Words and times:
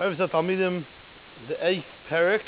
Chovos 0.00 0.30
Talmidim, 0.30 0.86
the 1.46 1.66
eighth 1.66 1.84
parak, 2.08 2.40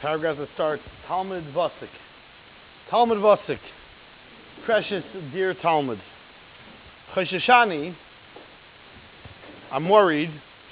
paragraph 0.00 0.38
that 0.38 0.48
starts 0.54 0.82
Talmud 1.06 1.44
Vasik. 1.54 1.88
Talmud 2.90 3.18
Vasik, 3.18 3.60
precious 4.64 5.04
dear 5.32 5.54
Talmud. 5.54 6.02
Cheshashani, 7.14 7.94
I'm 9.70 9.88
worried, 9.88 10.30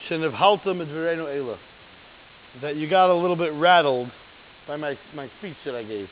shouldn't 0.09 0.25
have 0.25 0.33
halta 0.33 0.75
midverenu 0.75 1.33
ela, 1.39 1.57
that 2.63 2.75
you 2.75 2.91
got 2.91 3.11
a 3.11 3.15
little 3.15 3.37
bit 3.37 3.53
rattled 3.53 4.11
by 4.67 4.75
my, 4.75 4.99
my 5.15 5.31
speech 5.39 5.57
that 5.65 5.77
I 5.77 5.85
gave. 5.85 6.09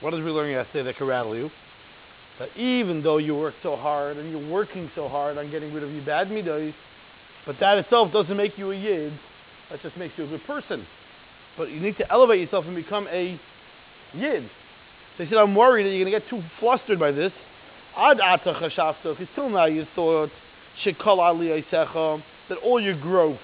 What 0.00 0.12
did 0.12 0.24
we 0.24 0.30
learn 0.30 0.50
yesterday 0.50 0.84
that 0.84 0.96
could 0.96 1.06
rattle 1.06 1.36
you? 1.36 1.50
That 2.38 2.48
even 2.56 3.02
though 3.02 3.18
you 3.18 3.34
work 3.36 3.56
so 3.62 3.76
hard 3.76 4.16
and 4.16 4.30
you're 4.30 4.50
working 4.50 4.90
so 4.94 5.06
hard 5.06 5.36
on 5.36 5.50
getting 5.50 5.74
rid 5.74 5.82
of 5.82 5.92
your 5.92 6.06
bad 6.06 6.28
midos, 6.28 6.72
but 7.48 7.58
that 7.60 7.78
itself 7.78 8.12
doesn't 8.12 8.36
make 8.36 8.58
you 8.58 8.72
a 8.72 8.76
yid. 8.76 9.10
That 9.70 9.80
just 9.80 9.96
makes 9.96 10.12
you 10.18 10.24
a 10.24 10.26
good 10.26 10.44
person. 10.44 10.86
But 11.56 11.70
you 11.70 11.80
need 11.80 11.96
to 11.96 12.12
elevate 12.12 12.40
yourself 12.40 12.66
and 12.66 12.76
become 12.76 13.08
a 13.10 13.40
yid. 14.12 14.50
So 15.16 15.24
he 15.24 15.30
said, 15.30 15.38
I'm 15.38 15.54
worried 15.54 15.86
that 15.86 15.94
you're 15.94 16.04
going 16.04 16.12
to 16.12 16.20
get 16.20 16.28
too 16.28 16.42
flustered 16.60 16.98
by 16.98 17.10
this. 17.10 17.32
Ad 17.96 18.18
because 18.44 19.26
till 19.34 19.48
now 19.48 19.64
you 19.64 19.86
thought, 19.94 20.28
that 20.84 22.58
all 22.62 22.78
your 22.78 23.00
growth, 23.00 23.38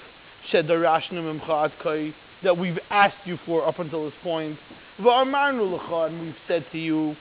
that 0.52 2.59
we've 2.59 2.79
asked 2.91 3.16
you 3.24 3.38
for 3.46 3.66
up 3.66 3.79
until 3.79 4.05
this 4.05 4.12
point, 4.23 4.59
and 4.98 6.21
we've 6.21 6.34
said 6.46 6.66
to 6.73 6.79
you, 6.79 7.16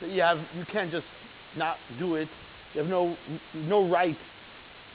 that 0.00 0.10
you 0.10 0.22
have 0.22 0.38
you 0.56 0.64
can't 0.72 0.90
just 0.90 1.06
not 1.56 1.76
do 2.00 2.16
it. 2.16 2.28
You 2.74 2.80
have 2.80 2.90
no 2.90 3.16
no 3.54 3.88
right 3.88 4.16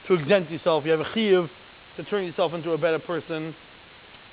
to 0.06 0.14
exempt 0.14 0.50
yourself. 0.50 0.84
You 0.84 0.92
have 0.92 1.00
a 1.00 1.04
chiyuv 1.04 1.50
to 1.96 2.04
turn 2.04 2.24
yourself 2.24 2.52
into 2.54 2.72
a 2.72 2.78
better 2.78 2.98
person. 2.98 3.54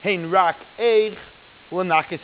Eich 0.04 1.18
es 2.12 2.22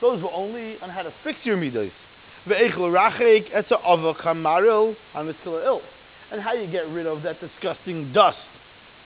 Those 0.00 0.22
were 0.22 0.32
only 0.32 0.78
on 0.80 0.90
how 0.90 1.02
to 1.02 1.12
fix 1.24 1.38
your 1.44 1.56
midos. 1.56 1.92
Ve'eich 2.46 2.76
l'rachek 2.76 3.50
etza 3.52 3.78
ava 3.84 4.14
kamaril 4.14 4.96
hamitzila 5.14 5.64
il. 5.64 5.82
And 6.32 6.40
how 6.40 6.52
you 6.54 6.70
get 6.70 6.88
rid 6.88 7.06
of 7.06 7.22
that 7.22 7.40
disgusting 7.40 8.12
dust 8.12 8.38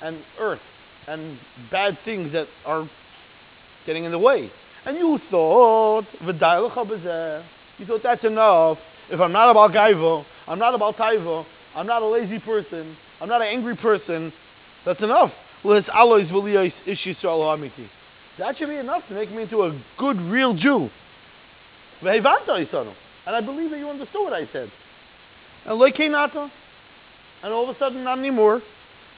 and 0.03 0.23
earth 0.39 0.61
and 1.07 1.39
bad 1.71 1.99
things 2.05 2.33
that 2.33 2.47
are 2.65 2.89
getting 3.87 4.05
in 4.05 4.13
the 4.13 4.19
way. 4.19 4.51
And 4.85 4.99
you 4.99 5.19
thought, 5.31 6.05
you 6.21 7.87
thought 7.87 8.03
that's 8.03 8.25
enough. 8.25 8.79
If 9.11 9.21
I'm 9.21 9.33
not 9.33 9.51
about 9.51 9.73
gaivo, 9.73 10.25
I'm 10.47 10.59
not 10.59 10.75
about 10.75 10.97
taiva, 10.97 11.45
I'm 11.75 11.87
not 11.87 12.03
a 12.03 12.07
lazy 12.07 12.39
person, 12.39 12.97
I'm 13.21 13.29
not 13.29 13.43
an 13.43 13.49
angry 13.49 13.77
person, 13.77 14.33
that's 14.85 15.01
enough. 15.01 15.33
That 15.65 15.85
should 18.59 18.69
be 18.69 18.77
enough 18.77 19.07
to 19.09 19.15
make 19.15 19.31
me 19.31 19.43
into 19.43 19.63
a 19.63 19.81
good, 19.99 20.21
real 20.21 20.55
Jew. 20.55 20.91
And 22.03 22.27
I 23.35 23.41
believe 23.41 23.71
that 23.71 23.79
you 23.79 23.89
understood 23.89 24.23
what 24.23 24.35
I 24.35 24.47
said. 24.53 24.71
And 25.65 25.81
and 27.43 27.53
all 27.53 27.69
of 27.69 27.75
a 27.75 27.79
sudden 27.79 28.05
not 28.05 28.19
anymore. 28.19 28.63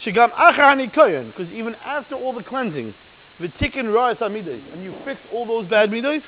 Because 0.04 1.48
even 1.52 1.74
after 1.76 2.14
all 2.14 2.32
the 2.32 2.42
cleansing, 2.44 2.94
V'tikin 3.40 3.86
ra'as 3.86 4.18
amidos, 4.18 4.62
and 4.72 4.82
you 4.82 4.94
fix 5.04 5.20
all 5.32 5.46
those 5.46 5.66
bad 5.68 5.90
midos, 5.90 6.22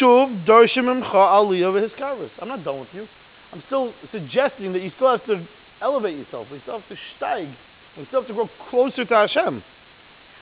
shuv 0.00 0.44
darshim 0.46 0.84
imcha 0.84 1.12
aliyah 1.12 1.90
v'hiskaros. 1.90 2.30
I'm 2.40 2.48
not 2.48 2.64
done 2.64 2.80
with 2.80 2.88
you. 2.92 3.06
I'm 3.52 3.62
still 3.66 3.92
suggesting 4.10 4.72
that 4.72 4.82
you 4.82 4.90
still 4.96 5.10
have 5.10 5.24
to 5.26 5.46
elevate 5.80 6.18
yourself. 6.18 6.46
You 6.50 6.60
still 6.60 6.80
have 6.80 6.88
to 6.88 6.96
steig. 7.18 7.54
You 7.96 8.06
still 8.06 8.20
have 8.20 8.28
to 8.28 8.34
grow 8.34 8.48
closer 8.70 9.04
to 9.04 9.14
Hashem. 9.14 9.62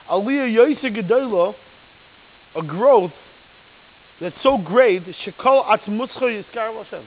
Aliyah 0.08 0.54
yoyse 0.54 0.96
gedola, 0.96 1.54
a 2.54 2.62
growth 2.62 3.12
that's 4.20 4.36
so 4.42 4.58
great, 4.58 5.04
shekol 5.24 5.64
atzmuscha 5.64 6.22
yiskar 6.22 6.84
Hashem. 6.84 7.06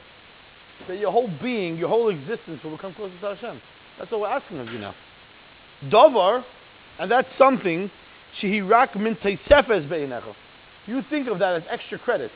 That 0.87 0.99
your 0.99 1.11
whole 1.11 1.29
being, 1.41 1.77
your 1.77 1.89
whole 1.89 2.09
existence 2.09 2.63
will 2.63 2.71
become 2.71 2.93
closer 2.93 3.17
to 3.19 3.35
Hashem. 3.35 3.61
That's 3.99 4.11
what 4.11 4.21
we're 4.21 4.27
asking 4.27 4.59
of 4.59 4.67
you 4.69 4.79
now. 4.79 4.95
Davar, 5.89 6.43
and 6.99 7.11
that's 7.11 7.27
something 7.37 7.91
Shehirak 8.41 8.95
min 8.95 9.15
teisefes 9.15 9.87
be'inecha. 9.87 10.33
You 10.85 11.01
think 11.09 11.27
of 11.27 11.39
that 11.39 11.55
as 11.55 11.63
extra 11.69 11.97
credit. 11.99 12.31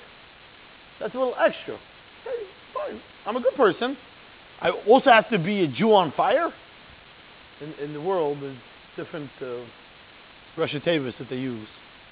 That's 1.00 1.14
a 1.14 1.18
little 1.18 1.36
extra. 1.36 1.74
Okay, 1.74 2.44
fine. 2.74 3.02
I'm 3.26 3.36
a 3.36 3.42
good 3.42 3.56
person. 3.56 3.98
I 4.62 4.70
also 4.72 5.12
have 5.12 5.30
to 5.30 5.38
be 5.38 5.64
a 5.64 5.68
Jew 5.68 5.94
on 5.94 6.12
fire. 6.14 6.52
In, 7.62 7.74
in 7.84 7.94
the 7.94 8.02
world, 8.02 8.38
there's 8.42 8.58
different 8.96 9.30
uh, 9.42 9.66
roshei 10.58 10.84
teivos 10.84 11.18
that 11.20 11.30
they 11.30 11.38
use, 11.38 11.68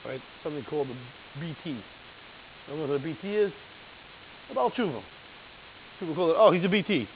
right? 0.06 0.22
Something 0.44 0.64
called 0.66 0.88
the 0.90 0.96
BT. 1.40 1.72
You 1.72 1.82
don't 2.68 2.80
know 2.80 2.88
what 2.88 3.02
a 3.02 3.04
BT 3.04 3.36
is? 3.36 3.52
A 4.52 4.54
baal 4.54 4.72
tshuva. 4.72 5.02
People 6.00 6.16
call 6.16 6.32
it, 6.32 6.36
oh, 6.38 6.52
he's 6.52 6.64
a 6.64 6.70
BT. 6.70 7.08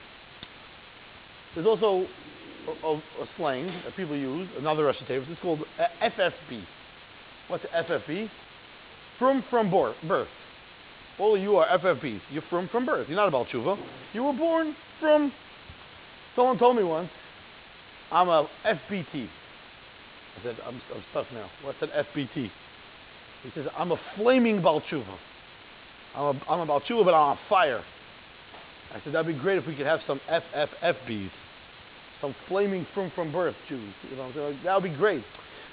There's 1.54 1.68
also 1.68 2.08
a, 2.84 2.88
a 2.94 3.28
slang 3.36 3.68
that 3.84 3.96
people 3.96 4.16
use, 4.16 4.48
another 4.58 4.84
roshei 4.84 5.08
teivos, 5.08 5.30
it's 5.30 5.42
called 5.42 5.60
FFB. 6.02 6.64
What's 7.48 7.66
FFB? 7.66 8.30
From 9.20 9.44
from 9.50 9.70
birth. 9.70 10.28
All 11.20 11.38
you 11.38 11.58
are 11.58 11.68
FFBs. 11.78 12.22
You're 12.32 12.44
from 12.50 12.70
from 12.70 12.86
birth. 12.86 13.08
You're 13.10 13.18
not 13.18 13.28
a 13.28 13.32
baal 13.32 13.46
tshuva. 13.46 13.78
You 14.14 14.24
were 14.24 14.34
born 14.34 14.76
from. 15.00 15.32
Someone 16.36 16.58
told 16.58 16.78
me 16.78 16.84
once, 16.84 17.10
I'm 18.12 18.30
a 18.30 18.48
FBT. 18.66 19.28
I 20.40 20.44
said, 20.44 20.58
I'm, 20.66 20.82
I'm 20.96 21.04
stuck 21.12 21.26
now. 21.34 21.50
What's 21.64 21.82
an 21.82 21.90
FBT? 21.90 22.50
He 23.44 23.52
says, 23.54 23.66
I'm 23.78 23.92
a 23.92 23.98
flaming 24.16 24.62
baal 24.62 24.82
tshuva. 24.82 25.18
I'm, 26.16 26.38
a, 26.38 26.42
I'm 26.50 26.60
a 26.62 26.66
baal 26.66 26.82
tshuva, 26.82 27.04
but 27.04 27.14
I'm 27.14 27.32
on 27.32 27.40
fire. 27.50 27.84
I 28.94 29.02
said, 29.04 29.14
that'd 29.14 29.28
be 29.28 29.40
great 29.40 29.58
if 29.58 29.68
we 29.68 29.76
could 29.76 29.86
have 29.86 30.00
some 30.08 30.22
FFFBs 30.30 31.32
some 32.22 32.36
flaming 32.48 32.86
from 32.94 33.12
from 33.12 33.32
birth 33.32 33.56
Jews. 33.68 33.94
You 34.10 34.16
know, 34.18 34.24
what 34.24 34.28
I'm 34.30 34.34
saying? 34.34 34.60
that 34.66 34.82
would 34.82 34.92
be 34.92 34.98
great. 34.98 35.24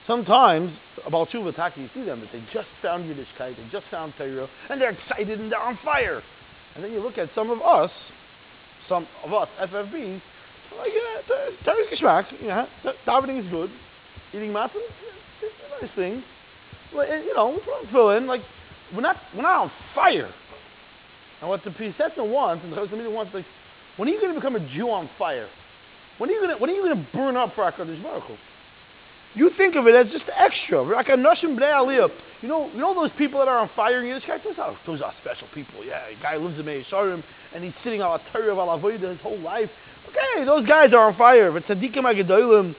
Sometimes 0.06 0.72
about 1.04 1.28
Tshuva 1.30 1.54
Taki, 1.54 1.82
you 1.82 1.90
see 1.94 2.04
them 2.04 2.20
that 2.20 2.30
they 2.32 2.42
just 2.52 2.68
found 2.80 3.04
Yiddishkeit, 3.04 3.56
they 3.56 3.68
just 3.72 3.86
found 3.90 4.14
Torah, 4.16 4.48
and 4.70 4.80
they're 4.80 4.90
excited 4.90 5.40
and 5.40 5.50
they're 5.50 5.60
on 5.60 5.78
fire. 5.84 6.22
And 6.74 6.84
then 6.84 6.92
you 6.92 7.00
look 7.00 7.18
at 7.18 7.28
some 7.34 7.50
of 7.50 7.60
us, 7.60 7.90
some 8.88 9.06
of 9.24 9.32
us 9.32 9.48
FFBs, 9.60 10.22
like 10.78 10.90
yeah, 10.94 11.50
Torah's 11.64 11.86
geschmack, 11.92 12.26
yeah, 12.40 12.66
davening 13.06 13.44
is 13.44 13.50
good, 13.50 13.70
eating 14.32 14.50
matzah, 14.50 14.70
it's 15.42 15.54
a 15.80 15.84
nice 15.84 15.94
thing. 15.96 16.22
But, 16.94 17.08
eh, 17.08 17.22
you 17.24 17.34
know, 17.34 17.58
fill 17.90 18.10
in 18.10 18.26
like 18.26 18.42
we're 18.94 19.00
not 19.00 19.16
we're 19.34 19.42
not 19.42 19.62
on 19.62 19.72
fire. 19.94 20.32
And 21.40 21.50
what 21.50 21.64
the 21.64 21.70
Piaseczna 21.70 22.28
wants, 22.30 22.64
and 22.64 22.72
the 22.72 22.76
Chosam 22.76 23.12
wants, 23.12 23.34
like, 23.34 23.44
when 23.96 24.08
are 24.08 24.12
you 24.12 24.20
going 24.20 24.32
to 24.32 24.40
become 24.40 24.56
a 24.56 24.74
Jew 24.74 24.88
on 24.88 25.10
fire? 25.18 25.48
When 26.18 26.30
are 26.30 26.32
you 26.32 26.40
gonna 26.40 26.58
when 26.58 26.70
are 26.70 26.72
you 26.72 26.82
gonna 26.82 27.06
burn 27.12 27.36
up 27.36 27.54
for 27.54 27.70
Hakadosh 27.70 28.02
Baruch 28.02 28.24
Hu? 28.24 28.34
You 29.36 29.50
think 29.56 29.76
of 29.76 29.86
it 29.86 29.94
as 29.94 30.10
just 30.10 30.24
extra. 30.34 30.82
You 30.82 32.48
know, 32.48 32.70
you 32.72 32.80
know 32.80 32.94
those 32.94 33.10
people 33.18 33.38
that 33.40 33.48
are 33.48 33.58
on 33.58 33.70
fire 33.76 34.02
in 34.02 34.06
Yiddishkeit? 34.06 34.42
Those 34.42 34.58
are, 34.58 34.76
those 34.86 35.02
are 35.02 35.12
special 35.20 35.46
people. 35.54 35.84
Yeah, 35.84 36.06
a 36.06 36.22
guy 36.22 36.36
lives 36.36 36.58
in 36.58 36.64
Mea 36.64 36.84
Shearim 36.90 37.22
and 37.54 37.62
he's 37.62 37.74
sitting 37.84 38.00
on 38.00 38.18
a 38.18 38.32
Torah 38.32 38.52
of 38.52 38.58
Alavoida 38.58 39.10
his 39.10 39.20
whole 39.20 39.38
life. 39.38 39.68
Okay, 40.08 40.44
those 40.46 40.66
guys 40.66 40.94
are 40.94 41.10
on 41.10 41.16
fire. 41.18 41.52
But 41.52 41.64
Tzadikim 41.64 42.04
Agadolim, 42.04 42.74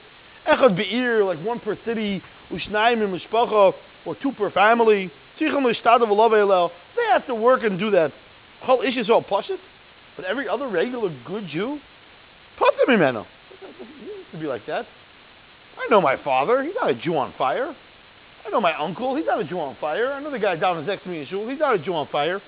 Echad 0.47 0.75
Be'ir, 0.75 1.23
like 1.23 1.40
one 1.46 1.59
per 1.59 1.78
city, 1.85 2.23
Ushnaim 2.50 3.03
in 3.03 3.12
Mishpacha, 3.19 3.73
or 4.06 4.16
two 4.16 4.31
per 4.31 4.50
family. 4.50 5.12
They 5.40 5.46
have 5.46 7.28
to 7.28 7.35
work 7.35 7.63
and 7.63 7.78
do 7.78 7.91
that. 7.91 8.12
Whole 8.62 8.81
issue 8.81 9.01
is 9.01 9.09
all 9.12 9.22
pashit. 9.23 9.59
But 10.16 10.25
every 10.25 10.50
other 10.50 10.67
regular 10.67 11.16
good 11.28 11.47
Jew, 11.47 11.79
Pata 12.57 12.85
mimeno. 12.90 13.28
He 13.59 14.06
used 14.06 14.31
to 14.31 14.40
be 14.40 14.47
like 14.47 14.66
that. 14.66 14.87
I 15.78 15.88
know 15.90 16.02
my 16.02 16.22
father. 16.24 16.64
He's 16.64 16.76
not 16.76 16.90
a 16.90 16.96
Jew 16.96 17.16
on 17.18 17.34
fire. 17.38 17.76
I 18.46 18.50
know 18.50 18.62
my 18.62 18.74
uncle. 18.78 19.16
He's 19.16 19.26
not 19.26 19.40
a 19.40 19.44
Jew 19.44 19.59
on 19.59 19.76
fire. 19.79 20.12
I 20.12 20.22
know 20.22 20.32
the 20.32 20.40
guy 20.40 20.56
down 20.56 20.84
next 20.85 21.03
to 21.03 21.09
me 21.09 21.22
in 21.22 21.28
shul. 21.28 21.47
He's 21.47 21.59
not 21.59 21.76
a 21.76 21.79
Jew 21.79 21.94
on 21.94 22.08
fire. 22.08 22.41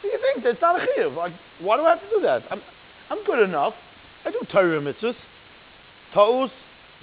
So 0.00 0.08
you 0.08 0.18
think 0.18 0.44
that's 0.44 0.60
not 0.60 0.80
a 0.80 0.86
chiyuv? 0.86 1.16
Like, 1.16 1.32
why 1.60 1.76
do 1.76 1.84
I 1.84 1.90
have 1.90 2.00
to 2.00 2.08
do 2.10 2.20
that? 2.22 2.42
I'm, 2.50 2.60
I'm 3.10 3.24
good 3.24 3.40
enough. 3.40 3.74
I 4.24 4.30
do 4.30 4.40
Torah 4.50 4.80
mitzvahs. 4.80 5.14
Ta'us, 6.14 6.50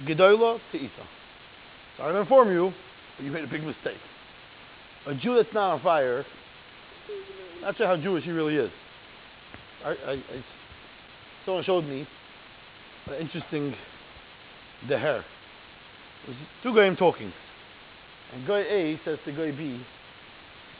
gedola, 0.04 0.58
te'isa. 0.72 1.06
Sorry 1.96 2.12
to 2.12 2.20
inform 2.20 2.50
you, 2.50 2.72
but 3.16 3.24
you 3.24 3.32
made 3.32 3.44
a 3.44 3.48
big 3.48 3.62
mistake. 3.62 3.98
A 5.06 5.14
Jew 5.14 5.34
that's 5.34 5.52
not 5.54 5.74
on 5.74 5.82
fire, 5.82 6.24
not 7.62 7.76
sure 7.76 7.86
how 7.86 7.96
Jewish 7.96 8.24
he 8.24 8.30
really 8.30 8.56
is. 8.56 8.70
I, 9.84 9.90
I, 9.90 10.12
I, 10.12 10.44
someone 11.44 11.64
showed 11.64 11.84
me 11.84 12.06
an 13.06 13.14
interesting 13.14 13.74
deher. 14.86 15.24
Two 16.62 16.74
goyim 16.74 16.96
talking. 16.96 17.32
And 18.34 18.46
guy 18.46 18.60
A 18.60 19.00
says 19.04 19.18
to 19.24 19.32
guy 19.32 19.50
B, 19.50 19.80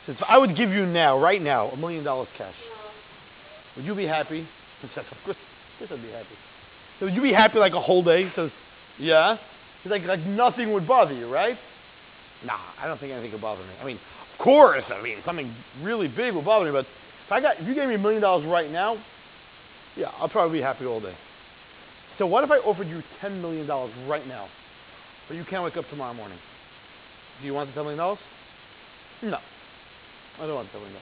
says, 0.06 0.16
if 0.16 0.22
I 0.28 0.38
would 0.38 0.56
give 0.56 0.70
you 0.70 0.86
now, 0.86 1.18
right 1.18 1.42
now, 1.42 1.70
a 1.70 1.76
million 1.76 2.04
dollars 2.04 2.28
cash, 2.36 2.54
would 3.76 3.84
you 3.84 3.94
be 3.94 4.06
happy? 4.06 4.46
He 4.80 4.88
says, 4.94 5.04
of 5.10 5.18
course, 5.26 5.36
of 5.36 5.88
course 5.88 6.00
I'd 6.00 6.02
be 6.02 6.10
happy. 6.10 6.34
So 6.98 7.04
would 7.04 7.14
you 7.14 7.20
be 7.20 7.34
happy 7.34 7.58
like 7.58 7.74
a 7.74 7.80
whole 7.80 8.02
day? 8.02 8.24
He 8.24 8.30
says, 8.34 8.50
Yeah? 8.98 9.36
He's 9.82 9.90
like, 9.90 10.04
like 10.04 10.20
nothing 10.20 10.72
would 10.72 10.88
bother 10.88 11.12
you, 11.12 11.30
right? 11.30 11.58
Nah, 12.46 12.58
I 12.80 12.86
don't 12.86 12.98
think 12.98 13.12
anything 13.12 13.30
could 13.30 13.42
bother 13.42 13.62
me. 13.62 13.72
I 13.78 13.84
mean, 13.84 13.96
of 13.96 14.42
course, 14.42 14.84
I 14.88 15.02
mean, 15.02 15.18
something 15.26 15.54
really 15.82 16.08
big 16.08 16.34
would 16.34 16.46
bother 16.46 16.64
me, 16.64 16.70
but 16.70 16.86
if 17.26 17.32
I 17.32 17.42
got, 17.42 17.60
if 17.60 17.66
you 17.68 17.74
gave 17.74 17.88
me 17.88 17.96
a 17.96 17.98
million 17.98 18.22
dollars 18.22 18.46
right 18.46 18.70
now, 18.70 18.96
yeah, 19.96 20.12
I'll 20.18 20.30
probably 20.30 20.58
be 20.58 20.62
happy 20.62 20.86
all 20.86 21.00
day. 21.00 21.14
So 22.18 22.26
what 22.26 22.42
if 22.44 22.50
I 22.50 22.56
offered 22.56 22.88
you 22.88 23.02
$10 23.22 23.40
million 23.40 23.66
right 24.08 24.26
now, 24.26 24.48
but 25.30 25.36
you 25.36 25.44
can't 25.44 25.62
wake 25.62 25.76
up 25.76 25.88
tomorrow 25.90 26.12
morning? 26.12 26.38
Do 27.40 27.46
you 27.46 27.54
want 27.54 27.70
$10 27.70 27.76
million? 27.76 27.98
No. 27.98 29.38
I 30.40 30.46
don't 30.46 30.56
want 30.56 30.68
$10 30.72 30.74
million. 30.74 31.00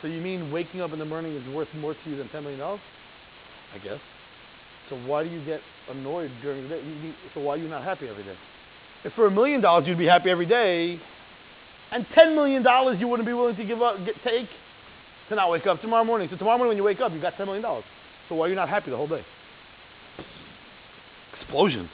So 0.00 0.06
you 0.06 0.20
mean 0.20 0.52
waking 0.52 0.80
up 0.80 0.92
in 0.92 1.00
the 1.00 1.04
morning 1.04 1.34
is 1.34 1.44
worth 1.52 1.66
more 1.74 1.94
to 1.94 2.10
you 2.10 2.16
than 2.16 2.28
$10 2.28 2.44
million? 2.44 2.60
I 2.60 3.78
guess. 3.82 3.98
So 4.88 4.96
why 5.06 5.24
do 5.24 5.30
you 5.30 5.44
get 5.44 5.60
annoyed 5.90 6.30
during 6.40 6.62
the 6.62 6.68
day? 6.68 7.14
So 7.34 7.40
why 7.40 7.54
are 7.54 7.56
you 7.56 7.66
not 7.66 7.82
happy 7.82 8.06
every 8.06 8.22
day? 8.22 8.36
If 9.02 9.12
for 9.14 9.26
a 9.26 9.30
million 9.32 9.60
dollars 9.60 9.88
you'd 9.88 9.98
be 9.98 10.06
happy 10.06 10.30
every 10.30 10.46
day, 10.46 11.00
and 11.90 12.06
$10 12.16 12.32
million 12.32 12.64
you 13.00 13.08
wouldn't 13.08 13.26
be 13.26 13.32
willing 13.32 13.56
to 13.56 13.64
give 13.64 13.82
up, 13.82 13.96
get, 14.06 14.14
take 14.22 14.48
to 15.30 15.34
not 15.34 15.50
wake 15.50 15.66
up 15.66 15.80
tomorrow 15.80 16.04
morning. 16.04 16.28
So 16.30 16.36
tomorrow 16.36 16.58
morning 16.58 16.68
when 16.68 16.76
you 16.76 16.84
wake 16.84 17.00
up, 17.00 17.10
you 17.10 17.20
got 17.20 17.34
$10 17.34 17.46
million. 17.46 17.64
So 18.28 18.36
why 18.36 18.46
are 18.46 18.48
you 18.50 18.54
not 18.54 18.68
happy 18.68 18.92
the 18.92 18.96
whole 18.96 19.08
day? 19.08 19.24
Explosion. 21.40 21.90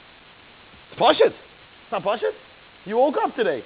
It's 0.93 1.01
Pashit. 1.01 1.27
It's 1.31 1.91
not 1.91 2.03
Pashit. 2.03 2.33
You 2.85 2.97
woke 2.97 3.15
up 3.23 3.35
today. 3.35 3.63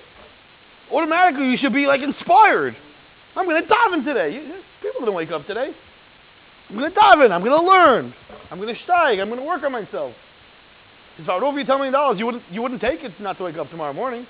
Automatically 0.91 1.49
you 1.49 1.57
should 1.57 1.73
be 1.73 1.85
like 1.85 2.01
inspired. 2.01 2.77
I'm 3.35 3.45
going 3.45 3.61
to 3.61 3.67
dive 3.67 3.93
in 3.93 4.05
today. 4.05 4.41
People 4.81 5.01
didn't 5.01 5.15
wake 5.15 5.31
up 5.31 5.45
today. 5.45 5.71
I'm 6.69 6.77
going 6.77 6.89
to 6.89 6.95
dive 6.95 7.19
in. 7.21 7.31
I'm 7.31 7.43
going 7.43 7.59
to 7.59 7.67
learn. 7.67 8.13
I'm 8.49 8.59
going 8.59 8.73
to 8.73 8.81
steig. 8.83 9.21
I'm 9.21 9.27
going 9.27 9.39
to 9.39 9.45
work 9.45 9.63
on 9.63 9.71
myself. 9.71 10.13
If 11.17 11.27
I 11.27 11.35
would 11.35 11.43
offer 11.43 11.59
you 11.59 11.65
$10 11.65 11.91
million, 11.91 12.17
you 12.17 12.25
wouldn't, 12.25 12.43
you 12.51 12.61
wouldn't 12.61 12.81
take 12.81 13.03
it 13.03 13.19
not 13.19 13.37
to 13.37 13.43
wake 13.43 13.57
up 13.57 13.69
tomorrow 13.69 13.93
morning. 13.93 14.25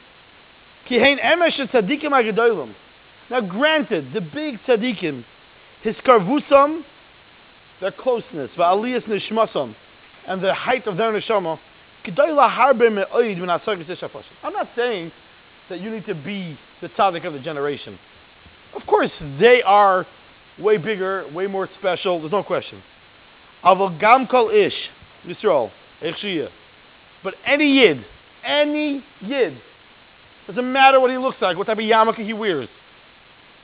Now 3.29 3.41
granted, 3.41 4.13
the 4.13 4.21
big 4.21 4.59
tzaddikim, 4.65 5.25
his 5.81 5.95
karvusam, 5.97 6.83
their 7.81 7.91
closeness, 7.91 8.49
va'aliyas 8.57 9.03
nishmasam, 9.03 9.75
and 10.27 10.41
the 10.41 10.53
height 10.53 10.87
of 10.87 10.95
their 10.97 11.11
neshama, 11.11 11.59
I'm 14.43 14.53
not 14.53 14.69
saying 14.75 15.11
that 15.69 15.81
you 15.81 15.89
need 15.89 16.05
to 16.05 16.15
be 16.15 16.57
the 16.81 16.89
tzaddik 16.89 17.25
of 17.25 17.33
the 17.33 17.39
generation. 17.39 17.99
Of 18.75 18.85
course, 18.85 19.11
they 19.39 19.61
are 19.63 20.05
way 20.59 20.77
bigger, 20.77 21.25
way 21.33 21.47
more 21.47 21.69
special. 21.79 22.19
There's 22.19 22.31
no 22.31 22.43
question. 22.43 22.81
But 27.23 27.35
any 27.45 27.71
yid, 27.71 28.05
any 28.43 29.03
yid, 29.21 29.61
doesn't 30.47 30.71
matter 30.71 30.99
what 30.99 31.11
he 31.11 31.17
looks 31.17 31.41
like, 31.41 31.57
what 31.57 31.67
type 31.67 31.77
of 31.77 31.83
yarmulke 31.83 32.25
he 32.25 32.33
wears, 32.33 32.69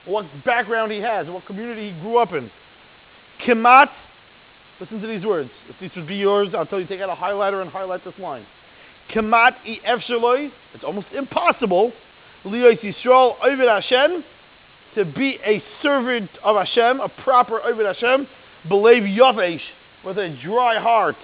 what 0.05 0.25
background 0.43 0.91
he 0.91 0.99
has, 0.99 1.27
what 1.27 1.45
community 1.45 1.93
he 1.93 2.01
grew 2.01 2.17
up 2.17 2.33
in. 2.33 2.51
Kimat, 3.45 3.89
listen 4.79 5.01
to 5.01 5.07
these 5.07 5.25
words. 5.25 5.49
If 5.69 5.79
these 5.79 5.91
would 5.95 6.07
be 6.07 6.15
yours, 6.15 6.49
I'll 6.55 6.65
tell 6.65 6.79
you 6.79 6.87
take 6.87 7.01
out 7.01 7.09
a 7.09 7.15
highlighter 7.19 7.61
and 7.61 7.69
highlight 7.69 8.03
this 8.03 8.17
line. 8.17 8.45
Kimat 9.11 9.55
i 9.65 9.79
efshaloi, 9.85 10.51
it's 10.73 10.83
almost 10.83 11.07
impossible. 11.13 11.91
Liyos 12.43 12.79
Yisrael, 12.79 13.35
Ovid 13.43 13.67
Hashem, 13.67 14.23
to 14.95 15.05
be 15.05 15.39
a 15.45 15.63
servant 15.81 16.29
of 16.43 16.55
Hashem, 16.55 16.99
a 16.99 17.09
proper 17.23 17.61
Ovid 17.61 17.85
Hashem, 17.85 18.27
believe 18.67 19.03
Yavesh, 19.03 19.61
with 20.05 20.17
a 20.17 20.37
dry 20.43 20.79
heart, 20.79 21.15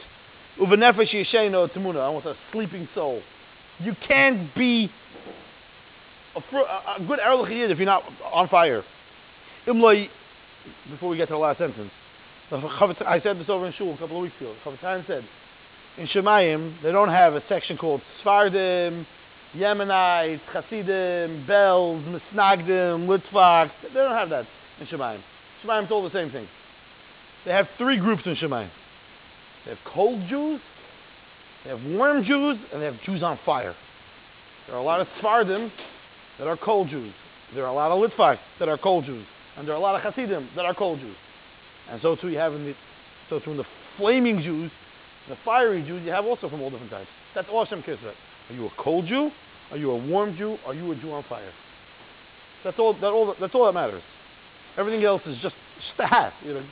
uvenefesh 0.60 1.12
yesheno 1.14 1.70
tamuna, 1.72 2.16
with 2.16 2.26
a 2.26 2.36
sleeping 2.52 2.88
soul. 2.96 3.22
You 3.80 3.96
can't 4.08 4.54
be 4.56 4.92
a, 6.36 6.40
a 6.40 7.06
good 7.06 7.20
Erlich 7.20 7.72
if 7.72 7.78
you're 7.78 7.86
not 7.86 8.04
on 8.32 8.48
fire. 8.50 8.84
Imloi, 9.68 10.10
before 10.90 11.10
we 11.10 11.18
get 11.18 11.28
to 11.28 11.34
the 11.34 11.38
last 11.38 11.58
sentence, 11.58 11.92
I 12.52 13.20
said 13.22 13.40
this 13.40 13.50
over 13.50 13.68
in 13.68 13.74
Shul 13.74 13.94
a 13.94 13.98
couple 13.98 14.18
of 14.18 14.24
weeks 14.24 14.36
ago. 14.40 14.56
Chavetz 14.64 15.06
said, 15.06 15.24
in 15.98 16.08
Shemayim, 16.08 16.82
they 16.82 16.92
don't 16.92 17.10
have 17.10 17.36
a 17.36 17.44
section 17.48 17.78
called 17.78 18.02
Sfardim, 18.24 19.06
Yemenites, 19.56 20.42
Hasidim, 20.52 21.46
Belz, 21.48 22.22
Misnagdim, 22.34 23.08
Litvaks. 23.08 23.72
They 23.84 23.94
don't 23.94 24.12
have 24.12 24.30
that 24.30 24.48
in 24.80 24.88
Shemayim. 24.88 25.22
Shemayim's 25.64 25.92
all 25.92 26.04
the 26.04 26.12
same 26.12 26.32
thing. 26.32 26.48
They 27.46 27.52
have 27.52 27.68
three 27.78 27.98
groups 27.98 28.24
in 28.26 28.36
Shemayim. 28.36 28.72
They 29.66 29.72
have 29.72 29.80
cold 29.86 30.22
Jews, 30.28 30.62
they 31.64 31.70
have 31.70 31.84
warm 31.84 32.24
Jews, 32.24 32.58
and 32.72 32.82
they 32.82 32.86
have 32.86 33.00
Jews 33.02 33.22
on 33.22 33.38
fire. 33.46 33.76
There 34.66 34.76
are 34.76 34.80
a 34.80 34.84
lot 34.84 35.02
of 35.02 35.08
Sfardim 35.22 35.72
that 36.38 36.48
are 36.48 36.58
cold 36.58 36.90
Jews. 36.90 37.14
There 37.54 37.66
are 37.66 37.70
a 37.70 37.74
lot 37.74 37.92
of 37.92 38.00
Litvaks 38.00 38.40
that 38.60 38.70
are 38.70 38.78
cold 38.78 39.06
Jews. 39.06 39.26
And 39.58 39.68
there 39.68 39.76
are 39.76 39.78
a 39.78 39.82
lot 39.82 39.96
of 39.96 40.02
Hasidim 40.02 40.50
that 40.56 40.66
are 40.66 40.74
cold 40.74 41.00
Jews. 41.00 41.16
And 41.90 42.02
so 42.02 42.16
too 42.16 42.30
you 42.30 42.38
have 42.38 42.54
in 42.54 42.66
the, 42.66 42.76
so 43.30 43.40
too 43.40 43.52
in 43.52 43.58
the 43.58 43.66
flaming 43.98 44.42
Jews, 44.42 44.72
the 45.28 45.38
fiery 45.46 45.84
Jews, 45.84 46.04
you 46.04 46.12
have 46.12 46.26
also 46.26 46.50
from 46.50 46.62
all 46.62 46.70
different 46.70 46.92
types. 46.92 47.10
That's 47.36 47.48
all 47.52 47.64
Hashem 47.64 47.84
cares 47.84 48.00
about. 48.02 48.16
Are 48.50 48.56
you 48.56 48.66
a 48.66 48.72
cold 48.78 49.06
Jew? 49.06 49.30
Are 49.72 49.78
you 49.78 49.92
a 49.92 49.98
warm 49.98 50.36
Jew? 50.36 50.58
Are 50.66 50.74
you 50.74 50.92
a 50.92 50.96
Jew 50.96 51.12
on 51.12 51.24
fire? 51.30 51.52
That's 52.64 52.80
all, 52.80 52.94
that 52.94 53.06
all, 53.06 53.36
that's 53.40 53.54
all 53.54 53.66
that 53.66 53.74
matters. 53.74 54.02
Everything 54.78 55.04
else 55.04 55.22
is 55.26 55.38
just, 55.42 55.56
hat. 55.98 56.34
You 56.44 56.56
know, 56.56 56.64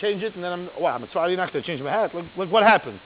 change 0.00 0.22
it 0.22 0.34
and 0.34 0.44
then 0.44 0.52
I'm, 0.52 0.70
wow, 0.80 0.94
I'm 0.94 1.06
Friday 1.12 1.36
not 1.36 1.52
going 1.52 1.62
to 1.62 1.66
change 1.66 1.82
my 1.82 1.90
hat. 1.90 2.14
Look, 2.14 2.26
look 2.36 2.50
what 2.50 2.62
happened. 2.62 3.00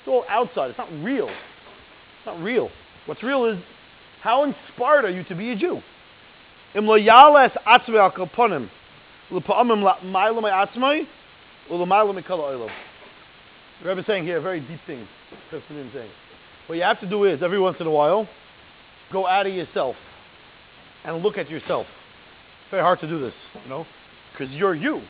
It's 0.00 0.08
all 0.08 0.24
outside. 0.28 0.70
It's 0.70 0.78
not 0.78 0.92
real. 1.02 1.28
It's 1.28 2.26
not 2.26 2.40
real. 2.40 2.70
What's 3.06 3.22
real 3.22 3.46
is 3.46 3.58
how 4.20 4.44
inspired 4.44 5.04
are 5.04 5.10
you 5.10 5.24
to 5.24 5.34
be 5.34 5.50
a 5.50 5.56
Jew? 5.56 5.80
Im 6.74 6.86
lo 6.86 6.98
yales 6.98 7.56
atzmei 7.66 7.98
al 7.98 8.28
The 13.82 13.88
Rebbe 13.88 14.00
is 14.00 14.06
saying 14.06 14.24
here 14.24 14.38
a 14.38 14.40
very 14.40 14.60
deep 14.60 14.80
thing. 14.86 15.08
saying. 15.50 16.10
What 16.66 16.76
you 16.76 16.82
have 16.82 17.00
to 17.00 17.08
do 17.08 17.24
is, 17.24 17.42
every 17.42 17.58
once 17.58 17.78
in 17.80 17.86
a 17.86 17.90
while, 17.90 18.28
go 19.12 19.26
out 19.26 19.46
of 19.46 19.52
yourself 19.52 19.96
and 21.04 21.22
look 21.22 21.36
at 21.38 21.50
yourself. 21.50 21.86
It's 22.62 22.70
very 22.70 22.82
hard 22.82 23.00
to 23.00 23.08
do 23.08 23.20
this, 23.20 23.34
you 23.62 23.68
know, 23.68 23.86
because 24.32 24.52
you're 24.54 24.74
you. 24.74 25.02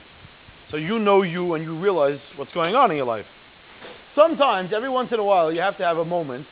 So 0.71 0.77
you 0.79 0.99
know 0.99 1.23
you 1.23 1.55
and 1.55 1.65
you 1.65 1.79
realize 1.79 2.19
what's 2.37 2.53
going 2.53 2.75
on 2.75 2.91
in 2.91 2.97
your 2.97 3.07
life. 3.07 3.27
Sometimes, 4.15 4.73
every 4.73 4.89
once 4.89 5.11
in 5.13 5.19
a 5.19 5.25
while, 5.25 5.53
you 5.53 5.61
have 5.61 5.77
to 5.79 5.85
have 5.85 5.99
a 5.99 6.05
moment 6.05 6.47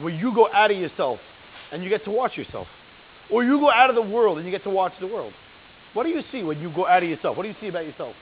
where 0.00 0.12
you 0.12 0.34
go 0.34 0.50
out 0.52 0.70
of 0.70 0.78
yourself 0.78 1.20
and 1.72 1.82
you 1.82 1.88
get 1.90 2.04
to 2.04 2.10
watch 2.10 2.36
yourself. 2.36 2.66
Or 3.30 3.44
you 3.44 3.58
go 3.58 3.70
out 3.70 3.90
of 3.90 3.96
the 3.96 4.02
world 4.02 4.38
and 4.38 4.46
you 4.46 4.52
get 4.52 4.62
to 4.64 4.70
watch 4.70 4.92
the 5.00 5.06
world. 5.06 5.32
What 5.94 6.04
do 6.04 6.10
you 6.10 6.22
see 6.30 6.42
when 6.42 6.60
you 6.60 6.72
go 6.74 6.86
out 6.86 7.02
of 7.02 7.08
yourself? 7.08 7.36
What 7.36 7.44
do 7.44 7.48
you 7.48 7.56
see 7.60 7.68
about 7.68 7.86
yourself? 7.86 8.14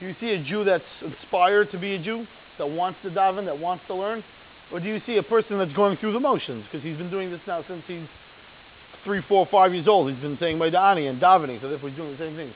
Do 0.00 0.06
you 0.06 0.14
see 0.20 0.30
a 0.30 0.42
Jew 0.42 0.64
that's 0.64 0.84
inspired 1.02 1.70
to 1.70 1.78
be 1.78 1.94
a 1.94 1.98
Jew, 2.02 2.26
that 2.58 2.66
wants 2.66 2.98
to 3.02 3.10
daven, 3.10 3.46
that 3.46 3.58
wants 3.58 3.84
to 3.88 3.94
learn? 3.94 4.24
Or 4.72 4.80
do 4.80 4.86
you 4.86 5.00
see 5.06 5.16
a 5.16 5.22
person 5.22 5.58
that's 5.58 5.72
going 5.72 5.96
through 5.98 6.12
the 6.12 6.20
motions? 6.20 6.64
Because 6.64 6.84
he's 6.84 6.96
been 6.96 7.10
doing 7.10 7.30
this 7.30 7.40
now 7.46 7.64
since 7.68 7.82
he's 7.86 8.06
three, 9.04 9.22
four, 9.28 9.46
five 9.50 9.74
years 9.74 9.86
old. 9.86 10.10
He's 10.10 10.20
been 10.20 10.38
saying 10.38 10.58
Modeh 10.58 10.74
Ani 10.74 11.06
and 11.06 11.20
davening, 11.20 11.60
so 11.60 11.68
therefore 11.68 11.90
he's 11.90 11.98
doing 11.98 12.12
the 12.12 12.18
same 12.18 12.36
thing. 12.36 12.52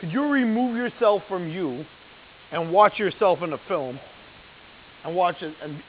Could 0.00 0.12
you 0.12 0.24
remove 0.24 0.76
yourself 0.76 1.22
from 1.28 1.48
you 1.48 1.84
and 2.52 2.72
watch 2.72 2.98
yourself 2.98 3.42
in 3.42 3.52
a 3.52 3.58
film 3.68 3.98
and 5.04 5.14
watch 5.14 5.42
it 5.42 5.54
and, 5.62 5.82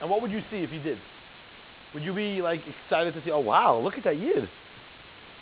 and 0.00 0.10
what 0.10 0.22
would 0.22 0.30
you 0.30 0.40
see 0.50 0.58
if 0.58 0.72
you 0.72 0.82
did? 0.82 0.98
Would 1.94 2.02
you 2.02 2.14
be 2.14 2.40
like 2.40 2.60
excited 2.84 3.14
to 3.14 3.24
see, 3.24 3.30
oh 3.30 3.40
wow, 3.40 3.78
look 3.78 3.98
at 3.98 4.04
that 4.04 4.18
Yid. 4.18 4.48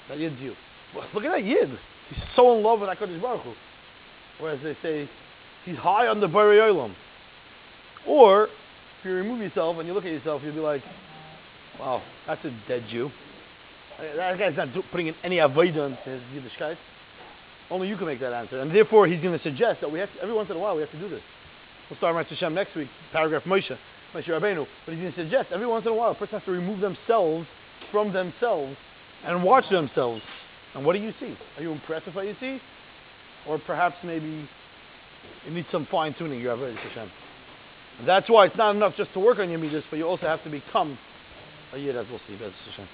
That 0.08 0.18
Yid's 0.18 0.40
you. 0.40 0.54
Look 0.94 1.24
at 1.24 1.32
that 1.32 1.44
Yid. 1.44 1.70
He's 2.08 2.24
so 2.34 2.56
in 2.56 2.62
love 2.62 2.80
with 2.80 2.88
HaKadosh 2.88 3.20
Baruch 3.20 3.42
Hu. 3.42 3.52
Whereas 4.40 4.60
they 4.62 4.76
say, 4.82 5.08
he's 5.64 5.76
high 5.76 6.06
on 6.06 6.20
the 6.20 6.26
Borei 6.26 6.58
Olam. 6.58 6.94
Or, 8.06 8.44
if 8.44 9.04
you 9.04 9.12
remove 9.12 9.40
yourself 9.40 9.76
and 9.78 9.86
you 9.86 9.94
look 9.94 10.04
at 10.04 10.12
yourself, 10.12 10.42
you'll 10.44 10.54
be 10.54 10.60
like, 10.60 10.82
wow, 11.78 12.02
that's 12.26 12.44
a 12.44 12.50
dead 12.66 12.84
Jew. 12.90 13.10
That 14.16 14.38
guy's 14.38 14.56
not 14.56 14.68
putting 14.90 15.08
in 15.08 15.14
any 15.22 15.36
avodah 15.36 15.90
into 15.90 16.02
his 16.04 16.22
Yiddishkeit. 16.34 16.76
Only 17.70 17.88
you 17.88 17.96
can 17.96 18.06
make 18.06 18.20
that 18.20 18.32
answer. 18.32 18.60
And 18.60 18.74
therefore, 18.74 19.06
he's 19.06 19.22
going 19.22 19.36
to 19.36 19.42
suggest 19.42 19.80
that 19.82 19.92
we 19.92 19.98
have 20.00 20.12
to, 20.14 20.22
every 20.22 20.34
once 20.34 20.50
in 20.50 20.56
a 20.56 20.58
while 20.58 20.74
we 20.74 20.80
have 20.80 20.90
to 20.90 20.98
do 20.98 21.08
this. 21.08 21.22
We'll 21.88 21.98
start 21.98 22.16
Ma'aser 22.16 22.30
Hashem 22.30 22.54
next 22.54 22.74
week, 22.74 22.88
paragraph 23.12 23.44
Moshe. 23.44 23.76
Moshe 24.14 24.26
Rabbeinu. 24.26 24.66
But 24.86 24.94
he's 24.94 25.02
going 25.02 25.12
to 25.12 25.18
suggest 25.22 25.50
every 25.52 25.66
once 25.66 25.86
in 25.86 25.92
a 25.92 25.94
while 25.94 26.12
a 26.12 26.14
person 26.14 26.38
has 26.38 26.44
to 26.44 26.50
remove 26.50 26.80
themselves 26.80 27.46
from 27.92 28.12
themselves 28.12 28.76
and 29.24 29.44
watch 29.44 29.68
themselves. 29.70 30.22
And 30.74 30.84
what 30.84 30.94
do 30.94 31.00
you 31.00 31.12
see? 31.18 31.36
Are 31.56 31.62
you 31.62 31.72
impressed 31.72 32.06
with 32.06 32.14
what 32.14 32.26
you 32.26 32.36
see? 32.40 32.60
Or 33.48 33.58
perhaps 33.58 33.96
maybe 34.04 34.48
you 35.44 35.50
need 35.52 35.66
some 35.72 35.86
fine 35.90 36.14
tuning. 36.14 36.40
You 36.40 36.48
have 36.48 36.60
ready 36.60 36.76
Hashem. 36.76 37.10
And 37.98 38.08
that's 38.08 38.28
why 38.28 38.46
it's 38.46 38.56
not 38.56 38.74
enough 38.76 38.94
just 38.96 39.12
to 39.14 39.20
work 39.20 39.38
on 39.38 39.50
your 39.50 39.58
midas, 39.58 39.84
but 39.90 39.96
you 39.96 40.06
also 40.06 40.26
have 40.26 40.42
to 40.44 40.50
become 40.50 40.98
a 41.72 41.78
yid, 41.78 41.96
as 41.96 42.06
we'll 42.08 42.20
see. 42.26 42.34
Hashem. 42.34 42.88